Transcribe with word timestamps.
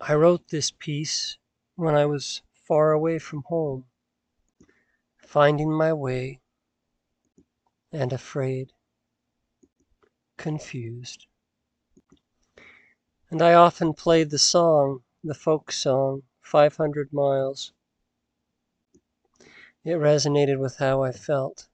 I 0.00 0.14
wrote 0.14 0.48
this 0.48 0.70
piece 0.70 1.38
when 1.76 1.94
I 1.94 2.06
was 2.06 2.42
far 2.66 2.92
away 2.92 3.18
from 3.18 3.42
home, 3.46 3.86
finding 5.18 5.72
my 5.72 5.92
way 5.92 6.40
and 7.92 8.12
afraid, 8.12 8.72
confused. 10.36 11.26
And 13.30 13.40
I 13.40 13.54
often 13.54 13.94
played 13.94 14.30
the 14.30 14.38
song, 14.38 15.04
the 15.22 15.34
folk 15.34 15.72
song, 15.72 16.22
500 16.40 17.12
miles. 17.12 17.72
It 19.84 19.98
resonated 19.98 20.58
with 20.58 20.76
how 20.76 21.02
I 21.02 21.12
felt. 21.12 21.68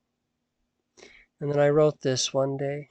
And 1.41 1.51
then 1.51 1.59
I 1.59 1.69
wrote 1.69 2.03
this 2.03 2.35
one 2.35 2.57
day. 2.57 2.91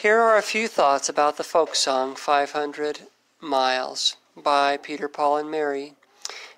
Here 0.00 0.20
are 0.20 0.36
a 0.36 0.42
few 0.42 0.68
thoughts 0.68 1.08
about 1.08 1.38
the 1.38 1.42
folk 1.42 1.74
song 1.74 2.14
500 2.14 3.08
Miles 3.40 4.16
by 4.36 4.76
Peter, 4.76 5.08
Paul, 5.08 5.38
and 5.38 5.50
Mary, 5.50 5.94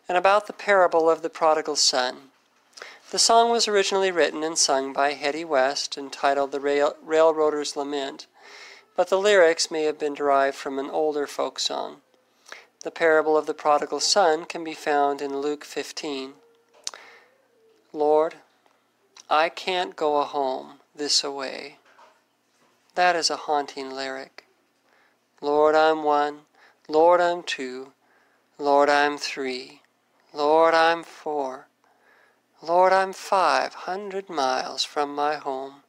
and 0.06 0.18
about 0.18 0.46
the 0.46 0.52
parable 0.52 1.08
of 1.08 1.22
the 1.22 1.30
prodigal 1.30 1.76
son. 1.76 2.32
The 3.10 3.18
song 3.18 3.48
was 3.48 3.66
originally 3.66 4.10
written 4.10 4.42
and 4.42 4.58
sung 4.58 4.92
by 4.92 5.14
Hedy 5.14 5.46
West, 5.46 5.96
entitled 5.96 6.52
The 6.52 6.60
Rail- 6.60 6.96
Railroader's 7.02 7.76
Lament, 7.76 8.26
but 8.94 9.08
the 9.08 9.18
lyrics 9.18 9.70
may 9.70 9.84
have 9.84 9.98
been 9.98 10.12
derived 10.12 10.58
from 10.58 10.78
an 10.78 10.90
older 10.90 11.26
folk 11.26 11.58
song. 11.58 12.02
The 12.82 12.90
parable 12.90 13.38
of 13.38 13.46
the 13.46 13.54
prodigal 13.54 14.00
son 14.00 14.44
can 14.44 14.62
be 14.62 14.74
found 14.74 15.22
in 15.22 15.38
Luke 15.38 15.64
15. 15.64 16.34
Lord, 17.94 18.34
I 19.30 19.48
can't 19.48 19.96
go 19.96 20.18
a 20.18 20.26
home 20.26 20.80
this 20.94 21.24
away. 21.24 21.78
That 22.94 23.16
is 23.16 23.30
a 23.30 23.36
haunting 23.36 23.90
lyric. 23.90 24.44
Lord, 25.40 25.74
I'm 25.74 26.02
one. 26.02 26.40
Lord, 26.88 27.20
I'm 27.20 27.42
two. 27.42 27.92
Lord, 28.58 28.90
I'm 28.90 29.16
three. 29.16 29.82
Lord, 30.34 30.74
I'm 30.74 31.02
four. 31.02 31.68
Lord, 32.62 32.92
I'm 32.92 33.12
five 33.12 33.74
hundred 33.74 34.28
miles 34.28 34.84
from 34.84 35.14
my 35.14 35.36
home. 35.36 35.82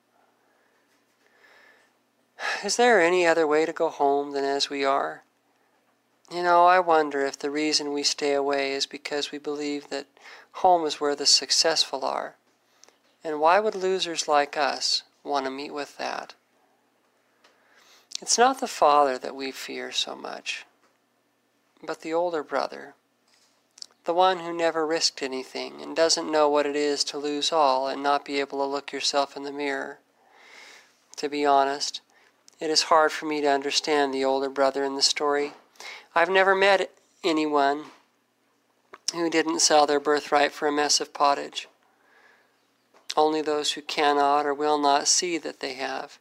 Is 2.63 2.77
there 2.77 3.01
any 3.01 3.25
other 3.25 3.45
way 3.45 3.65
to 3.65 3.73
go 3.73 3.89
home 3.89 4.31
than 4.31 4.45
as 4.45 4.69
we 4.69 4.85
are? 4.85 5.23
You 6.31 6.43
know, 6.43 6.65
I 6.65 6.79
wonder 6.79 7.25
if 7.25 7.37
the 7.37 7.49
reason 7.49 7.91
we 7.91 8.03
stay 8.03 8.33
away 8.33 8.71
is 8.71 8.85
because 8.85 9.31
we 9.31 9.37
believe 9.37 9.89
that 9.89 10.07
home 10.53 10.85
is 10.85 11.01
where 11.01 11.15
the 11.15 11.25
successful 11.25 12.05
are. 12.05 12.35
And 13.23 13.39
why 13.39 13.59
would 13.59 13.75
losers 13.75 14.27
like 14.27 14.55
us 14.55 15.03
want 15.23 15.45
to 15.45 15.51
meet 15.51 15.73
with 15.73 15.97
that? 15.97 16.35
It's 18.21 18.37
not 18.37 18.59
the 18.59 18.67
father 18.67 19.17
that 19.17 19.35
we 19.35 19.51
fear 19.51 19.91
so 19.91 20.15
much, 20.15 20.67
but 21.81 22.01
the 22.01 22.13
older 22.13 22.43
brother, 22.43 22.93
the 24.03 24.13
one 24.13 24.41
who 24.41 24.53
never 24.53 24.85
risked 24.85 25.23
anything 25.23 25.81
and 25.81 25.95
doesn't 25.95 26.31
know 26.31 26.47
what 26.47 26.67
it 26.67 26.75
is 26.75 27.03
to 27.05 27.17
lose 27.17 27.51
all 27.51 27.87
and 27.87 28.03
not 28.03 28.23
be 28.23 28.39
able 28.39 28.59
to 28.59 28.65
look 28.65 28.91
yourself 28.93 29.35
in 29.35 29.41
the 29.41 29.51
mirror. 29.51 29.97
To 31.17 31.29
be 31.29 31.47
honest, 31.47 32.01
it 32.59 32.69
is 32.69 32.83
hard 32.83 33.11
for 33.11 33.25
me 33.25 33.41
to 33.41 33.49
understand 33.49 34.13
the 34.13 34.23
older 34.23 34.49
brother 34.49 34.83
in 34.83 34.95
the 34.95 35.01
story. 35.01 35.53
I've 36.13 36.29
never 36.29 36.53
met 36.53 36.91
anyone 37.23 37.85
who 39.13 39.31
didn't 39.31 39.61
sell 39.61 39.87
their 39.87 39.99
birthright 39.99 40.51
for 40.51 40.67
a 40.67 40.71
mess 40.71 41.01
of 41.01 41.11
pottage. 41.11 41.67
Only 43.17 43.41
those 43.41 43.71
who 43.71 43.81
cannot 43.81 44.45
or 44.45 44.53
will 44.53 44.77
not 44.77 45.07
see 45.07 45.39
that 45.39 45.59
they 45.59 45.73
have 45.73 46.19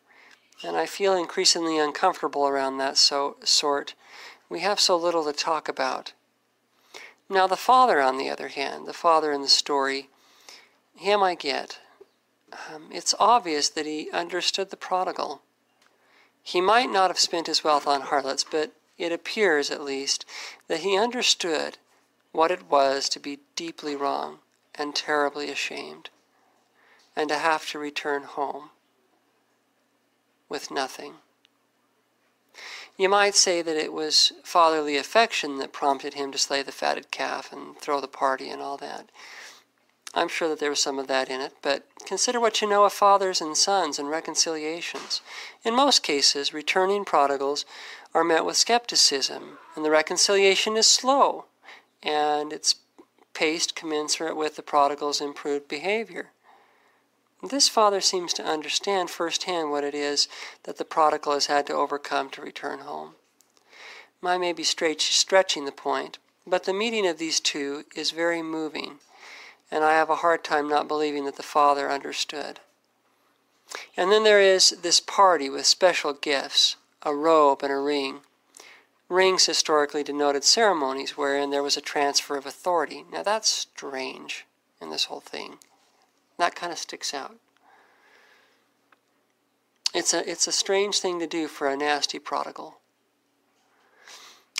and 0.62 0.77
I 0.77 0.86
feel 0.86 1.16
increasingly 1.16 1.78
uncomfortable 1.78 2.47
around 2.47 2.78
that 2.78 2.98
so, 2.98 3.36
sort. 3.42 3.94
We 4.48 4.61
have 4.61 4.80
so 4.80 4.97
little 4.97 5.25
to 5.25 5.33
talk 5.33 5.69
about. 5.69 6.12
Now, 7.28 7.47
the 7.47 7.56
father, 7.56 8.00
on 8.00 8.19
the 8.19 8.28
other 8.28 8.48
hand, 8.48 8.86
the 8.86 8.92
father 8.92 9.33
in 9.33 9.42
the 9.42 9.48
story, 9.48 10.11
him 10.96 11.23
I 11.23 11.35
get. 11.35 11.79
Um, 12.52 12.89
it's 12.90 13.14
obvious 13.18 13.68
that 13.70 13.86
he 13.86 14.11
understood 14.11 14.70
the 14.70 14.77
prodigal. 14.77 15.40
He 16.42 16.61
might 16.61 16.90
not 16.90 17.08
have 17.11 17.18
spent 17.18 17.46
his 17.46 17.62
wealth 17.62 17.86
on 17.86 18.02
harlots, 18.02 18.45
but 18.45 18.73
it 18.98 19.12
appears, 19.12 19.70
at 19.70 19.83
least, 19.83 20.27
that 20.67 20.80
he 20.80 20.98
understood 20.98 21.79
what 22.33 22.51
it 22.51 22.68
was 22.68 23.08
to 23.11 23.20
be 23.20 23.39
deeply 23.56 23.95
wrong 23.95 24.40
and 24.74 24.95
terribly 24.95 25.51
ashamed, 25.51 26.11
and 27.17 27.29
to 27.29 27.39
have 27.39 27.68
to 27.70 27.79
return 27.79 28.24
home 28.24 28.70
with 30.50 30.70
nothing. 30.70 31.14
You 32.98 33.08
might 33.08 33.34
say 33.34 33.62
that 33.62 33.77
it 33.77 33.94
was 33.94 34.33
fatherly 34.44 34.98
affection 34.98 35.56
that 35.56 35.72
prompted 35.72 36.12
him 36.12 36.30
to 36.33 36.38
slay 36.38 36.62
the 36.62 36.72
fatted 36.72 37.11
calf 37.11 37.50
and 37.50 37.78
throw 37.78 37.98
the 37.98 38.06
party 38.06 38.50
and 38.50 38.61
all 38.61 38.77
that. 38.77 39.08
I'm 40.12 40.28
sure 40.28 40.48
that 40.48 40.58
there 40.58 40.70
was 40.70 40.80
some 40.80 40.98
of 40.98 41.06
that 41.06 41.30
in 41.30 41.40
it, 41.40 41.55
but 41.62 41.86
consider 42.05 42.40
what 42.40 42.61
you 42.61 42.68
know 42.68 42.84
of 42.84 42.92
fathers 42.92 43.40
and 43.40 43.56
sons 43.56 43.98
and 43.98 44.11
reconciliations. 44.11 45.22
In 45.64 45.74
most 45.74 46.02
cases, 46.02 46.52
returning 46.52 47.05
prodigals 47.05 47.64
are 48.12 48.24
met 48.24 48.44
with 48.44 48.56
skepticism, 48.56 49.58
and 49.77 49.84
the 49.84 49.90
reconciliation 49.90 50.77
is 50.77 50.88
slow, 50.88 51.46
and 52.02 52.52
it's 52.52 52.74
paced 53.34 53.77
commensurate 53.77 54.36
with 54.36 54.56
the 54.56 54.62
prodigal's 54.62 55.20
improved 55.20 55.68
behavior. 55.68 56.32
This 57.42 57.68
father 57.68 58.01
seems 58.01 58.34
to 58.34 58.45
understand 58.45 59.08
firsthand 59.08 59.70
what 59.70 59.84
it 59.84 59.95
is 59.95 60.28
that 60.64 60.77
the 60.77 60.84
prodigal 60.84 61.33
has 61.33 61.46
had 61.46 61.67
to 61.68 61.74
overcome 61.74 62.28
to 62.30 62.42
return 62.42 62.80
home. 62.80 63.14
I 64.23 64.36
may 64.36 64.52
be 64.52 64.64
stretching 64.64 65.64
the 65.64 65.73
point, 65.73 66.18
but 66.46 66.64
the 66.64 66.74
meeting 66.74 67.06
of 67.06 67.17
these 67.17 67.40
two 67.40 67.84
is 67.96 68.11
very 68.11 68.42
moving, 68.42 68.98
and 69.70 69.83
I 69.83 69.95
have 69.95 70.11
a 70.11 70.17
hard 70.17 70.45
time 70.45 70.68
not 70.68 70.89
believing 70.89 71.24
that 71.24 71.36
the 71.36 71.42
father 71.42 71.90
understood. 71.90 72.61
And 73.96 74.12
then 74.12 74.24
there 74.24 74.40
is 74.40 74.70
this 74.83 75.00
party 75.00 75.48
with 75.48 75.64
special 75.64 76.12
gifts 76.12 76.77
a 77.02 77.14
robe 77.14 77.62
and 77.62 77.73
a 77.73 77.79
ring. 77.79 78.20
Rings 79.08 79.46
historically 79.46 80.02
denoted 80.02 80.45
ceremonies 80.45 81.17
wherein 81.17 81.48
there 81.48 81.62
was 81.62 81.79
a 81.79 81.80
transfer 81.80 82.36
of 82.36 82.45
authority. 82.45 83.06
Now 83.11 83.23
that's 83.23 83.48
strange 83.48 84.45
in 84.83 84.90
this 84.90 85.06
whole 85.06 85.20
thing. 85.20 85.58
That 86.40 86.55
kind 86.55 86.73
of 86.73 86.78
sticks 86.78 87.12
out. 87.12 87.36
It's 89.92 90.14
a, 90.14 90.28
it's 90.28 90.46
a 90.46 90.52
strange 90.52 90.98
thing 90.98 91.18
to 91.18 91.27
do 91.27 91.48
for 91.48 91.68
a 91.68 91.77
nasty 91.77 92.18
prodigal. 92.18 92.78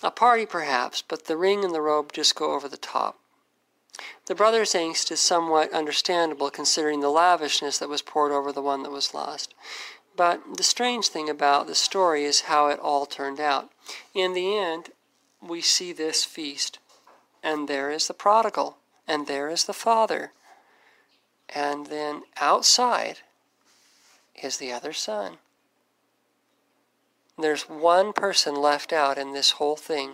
A 0.03 0.11
party, 0.11 0.45
perhaps, 0.45 1.01
but 1.01 1.25
the 1.25 1.39
ring 1.39 1.65
and 1.65 1.75
the 1.75 1.81
robe 1.81 2.13
just 2.13 2.35
go 2.35 2.53
over 2.53 2.69
the 2.69 2.77
top. 2.77 3.19
The 4.27 4.35
brother's 4.35 4.75
angst 4.75 5.11
is 5.11 5.21
somewhat 5.21 5.73
understandable 5.73 6.51
considering 6.51 7.01
the 7.01 7.09
lavishness 7.09 7.79
that 7.79 7.89
was 7.89 8.03
poured 8.03 8.31
over 8.31 8.53
the 8.53 8.61
one 8.61 8.83
that 8.83 8.93
was 8.93 9.15
lost. 9.15 9.55
But 10.15 10.59
the 10.59 10.63
strange 10.63 11.09
thing 11.09 11.31
about 11.31 11.67
the 11.67 11.75
story 11.75 12.25
is 12.25 12.43
how 12.43 12.69
it 12.69 12.79
all 12.79 13.07
turned 13.07 13.41
out. 13.41 13.71
In 14.13 14.35
the 14.35 14.55
end, 14.55 14.91
we 15.41 15.63
see 15.63 15.95
this 15.95 16.27
feast, 16.27 16.79
and 17.43 17.69
there 17.69 17.91
is 17.91 18.07
the 18.07 18.13
prodigal, 18.13 18.77
and 19.09 19.27
there 19.27 19.49
is 19.49 19.65
the 19.65 19.73
father, 19.73 20.33
and 21.55 21.87
then 21.87 22.23
outside 22.37 23.19
is 24.43 24.57
the 24.57 24.73
other 24.73 24.93
son. 24.93 25.39
There's 27.39 27.69
one 27.69 28.13
person 28.13 28.55
left 28.55 28.93
out 28.93 29.19
in 29.19 29.33
this 29.33 29.53
whole 29.53 29.77
thing, 29.77 30.13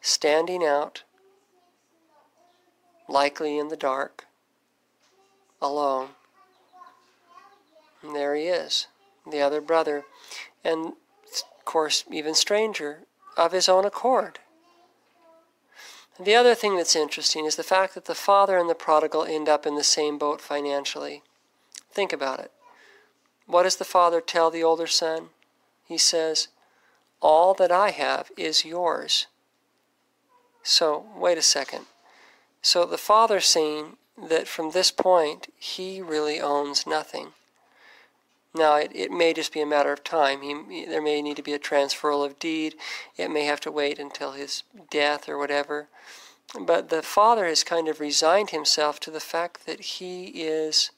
standing 0.00 0.64
out, 0.64 1.04
likely 3.08 3.58
in 3.58 3.68
the 3.68 3.76
dark, 3.76 4.26
alone. 5.60 6.10
And 8.02 8.14
there 8.14 8.34
he 8.34 8.44
is, 8.44 8.88
the 9.30 9.40
other 9.40 9.60
brother, 9.60 10.04
and 10.62 10.92
of 11.26 11.64
course, 11.64 12.04
even 12.10 12.34
stranger, 12.34 13.00
of 13.36 13.52
his 13.52 13.68
own 13.68 13.84
accord. 13.84 14.40
The 16.20 16.34
other 16.34 16.54
thing 16.54 16.76
that's 16.76 16.96
interesting 16.96 17.46
is 17.46 17.56
the 17.56 17.62
fact 17.62 17.94
that 17.94 18.04
the 18.04 18.14
father 18.14 18.58
and 18.58 18.68
the 18.68 18.74
prodigal 18.74 19.24
end 19.24 19.48
up 19.48 19.66
in 19.66 19.76
the 19.76 19.84
same 19.84 20.18
boat 20.18 20.40
financially. 20.40 21.22
Think 21.90 22.12
about 22.12 22.40
it. 22.40 22.50
What 23.46 23.64
does 23.64 23.76
the 23.76 23.84
father 23.84 24.20
tell 24.20 24.50
the 24.50 24.62
older 24.62 24.86
son? 24.86 25.28
He 25.86 25.98
says, 25.98 26.48
All 27.20 27.54
that 27.54 27.72
I 27.72 27.90
have 27.90 28.30
is 28.36 28.64
yours. 28.64 29.26
So, 30.62 31.06
wait 31.16 31.38
a 31.38 31.42
second. 31.42 31.86
So 32.62 32.86
the 32.86 32.98
father's 32.98 33.46
saying 33.46 33.96
that 34.16 34.46
from 34.46 34.70
this 34.70 34.92
point, 34.92 35.52
he 35.58 36.00
really 36.00 36.40
owns 36.40 36.86
nothing. 36.86 37.32
Now, 38.54 38.76
it, 38.76 38.90
it 38.94 39.10
may 39.10 39.32
just 39.32 39.52
be 39.52 39.62
a 39.62 39.66
matter 39.66 39.92
of 39.92 40.04
time. 40.04 40.42
He, 40.42 40.84
there 40.84 41.02
may 41.02 41.22
need 41.22 41.36
to 41.36 41.42
be 41.42 41.54
a 41.54 41.58
transferal 41.58 42.24
of 42.24 42.38
deed. 42.38 42.74
It 43.16 43.30
may 43.30 43.44
have 43.44 43.60
to 43.60 43.70
wait 43.70 43.98
until 43.98 44.32
his 44.32 44.62
death 44.90 45.28
or 45.28 45.38
whatever. 45.38 45.88
But 46.60 46.90
the 46.90 47.02
father 47.02 47.46
has 47.46 47.64
kind 47.64 47.88
of 47.88 47.98
resigned 47.98 48.50
himself 48.50 49.00
to 49.00 49.10
the 49.10 49.20
fact 49.20 49.64
that 49.64 49.80
he 49.80 50.26
is 50.26 50.90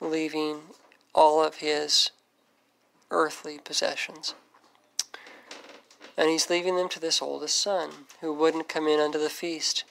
leaving 0.00 0.60
all 1.12 1.42
of 1.42 1.56
his 1.56 2.12
earthly 3.10 3.58
possessions. 3.58 4.34
And 6.16 6.28
he's 6.28 6.48
leaving 6.48 6.76
them 6.76 6.88
to 6.90 7.00
this 7.00 7.20
oldest 7.20 7.58
son, 7.58 7.90
who 8.20 8.32
wouldn't 8.32 8.68
come 8.68 8.86
in 8.86 9.00
unto 9.00 9.18
the 9.18 9.30
feast. 9.30 9.84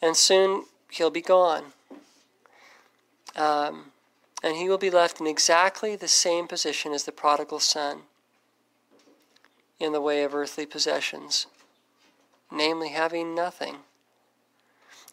And 0.00 0.16
soon 0.16 0.66
he'll 0.90 1.10
be 1.10 1.22
gone. 1.22 1.72
Um, 3.34 3.86
and 4.44 4.58
he 4.58 4.68
will 4.68 4.76
be 4.76 4.90
left 4.90 5.20
in 5.20 5.26
exactly 5.26 5.96
the 5.96 6.06
same 6.06 6.46
position 6.46 6.92
as 6.92 7.04
the 7.04 7.12
prodigal 7.12 7.58
son 7.58 8.00
in 9.80 9.92
the 9.92 10.02
way 10.02 10.22
of 10.22 10.34
earthly 10.34 10.66
possessions, 10.66 11.46
namely, 12.52 12.90
having 12.90 13.34
nothing. 13.34 13.76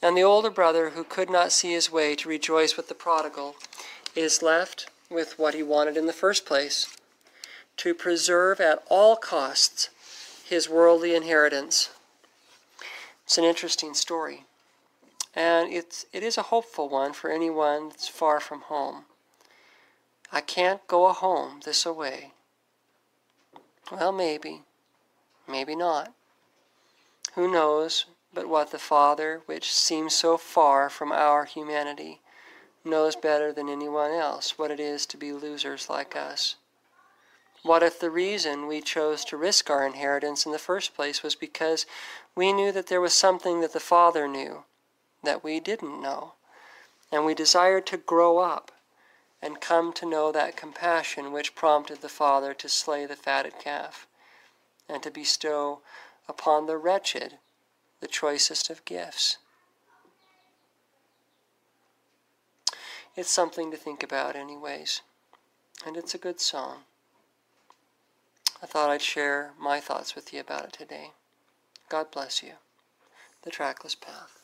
And 0.02 0.18
the 0.18 0.22
older 0.22 0.50
brother, 0.50 0.90
who 0.90 1.06
could 1.06 1.30
not 1.30 1.54
see 1.54 1.72
his 1.72 1.90
way 1.90 2.14
to 2.16 2.28
rejoice 2.28 2.76
with 2.76 2.90
the 2.90 2.94
prodigal, 2.94 3.56
is 4.18 4.44
left 4.44 4.90
with 5.10 5.40
what 5.40 5.54
he 5.54 5.64
wanted 5.64 5.96
in 5.96 6.08
the 6.08 6.14
first 6.14 6.46
place 6.46 6.98
to 7.78 7.94
preserve 7.94 8.60
at 8.60 8.84
all 8.90 9.16
costs 9.16 9.90
his 10.46 10.68
worldly 10.68 11.16
inheritance. 11.16 11.90
It's 13.24 13.38
an 13.38 13.46
interesting 13.46 13.94
story. 13.94 14.44
And 15.34 15.72
it's, 15.72 16.06
it 16.12 16.22
is 16.22 16.38
a 16.38 16.44
hopeful 16.44 16.90
one 16.90 17.14
for 17.14 17.32
anyone 17.32 17.88
that's 17.88 18.10
far 18.10 18.42
from 18.42 18.62
home. 18.62 19.06
I 20.34 20.40
can't 20.42 20.88
go 20.88 21.08
a 21.08 21.14
home 21.14 21.60
this 21.66 21.86
away. 21.86 22.32
Well, 23.92 24.14
maybe, 24.14 24.64
maybe 25.48 25.76
not. 25.76 26.14
Who 27.34 27.52
knows 27.52 28.06
but 28.34 28.48
what 28.48 28.72
the 28.72 28.80
Father, 28.80 29.42
which 29.46 29.74
seems 29.74 30.14
so 30.16 30.38
far 30.38 30.90
from 30.90 31.12
our 31.12 31.44
humanity, 31.44 32.22
knows 32.86 33.16
better 33.16 33.52
than 33.52 33.68
anyone 33.68 34.12
else 34.12 34.58
what 34.58 34.72
it 34.72 34.80
is 34.80 35.06
to 35.08 35.18
be 35.18 35.34
losers 35.34 35.90
like 35.90 36.16
us? 36.16 36.56
What 37.64 37.84
if 37.84 38.00
the 38.00 38.10
reason 38.10 38.68
we 38.68 38.82
chose 38.82 39.24
to 39.26 39.38
risk 39.38 39.70
our 39.70 39.86
inheritance 39.86 40.46
in 40.46 40.52
the 40.52 40.58
first 40.58 40.96
place 40.96 41.22
was 41.22 41.36
because 41.36 41.86
we 42.34 42.54
knew 42.54 42.72
that 42.72 42.88
there 42.88 43.02
was 43.02 43.14
something 43.14 43.60
that 43.62 43.74
the 43.74 43.80
Father 43.80 44.28
knew 44.28 44.64
that 45.24 45.44
we 45.44 45.60
didn't 45.60 46.02
know, 46.02 46.34
and 47.12 47.26
we 47.26 47.36
desired 47.36 47.86
to 47.88 47.98
grow 47.98 48.40
up 48.40 48.72
and 49.42 49.62
come 49.62 49.92
to 49.94 50.06
know 50.06 50.32
that 50.32 50.56
compassion 50.56 51.32
which 51.32 51.56
prompted 51.56 52.02
the 52.02 52.10
Father 52.10 52.54
to 52.54 52.70
slay 52.70 53.06
the 53.06 53.16
fatted 53.16 53.58
calf 53.60 54.08
and 54.88 55.02
to 55.04 55.10
bestow 55.10 55.82
upon 56.28 56.68
the 56.68 56.78
wretched 56.78 57.40
the 58.00 58.08
choicest 58.08 58.70
of 58.70 58.86
gifts? 58.86 59.38
It's 63.16 63.30
something 63.30 63.72
to 63.72 63.78
think 63.78 64.04
about, 64.04 64.36
anyways, 64.36 65.02
and 65.86 65.98
it's 65.98 66.16
a 66.16 66.20
good 66.20 66.40
song. 66.40 66.84
I 68.64 68.68
thought 68.68 68.90
I'd 68.92 69.02
share 69.02 69.52
my 69.60 69.80
thoughts 69.80 70.16
with 70.16 70.32
you 70.32 70.40
about 70.40 70.66
it 70.66 70.74
today. 70.74 71.12
God 71.90 72.12
bless 72.12 72.44
you. 72.44 72.54
The 73.42 73.50
Trackless 73.50 73.96
Path. 73.96 74.41